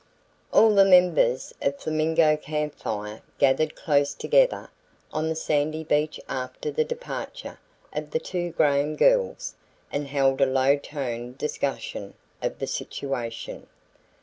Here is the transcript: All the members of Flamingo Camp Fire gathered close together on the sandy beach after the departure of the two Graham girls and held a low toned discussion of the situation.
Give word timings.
All 0.51 0.73
the 0.73 0.83
members 0.83 1.53
of 1.61 1.77
Flamingo 1.77 2.35
Camp 2.35 2.73
Fire 2.75 3.21
gathered 3.37 3.75
close 3.75 4.15
together 4.15 4.71
on 5.13 5.29
the 5.29 5.35
sandy 5.35 5.83
beach 5.83 6.19
after 6.27 6.71
the 6.71 6.83
departure 6.83 7.59
of 7.93 8.09
the 8.09 8.17
two 8.17 8.49
Graham 8.53 8.95
girls 8.95 9.53
and 9.91 10.07
held 10.07 10.41
a 10.41 10.47
low 10.47 10.75
toned 10.75 11.37
discussion 11.37 12.15
of 12.41 12.57
the 12.57 12.65
situation. 12.65 13.67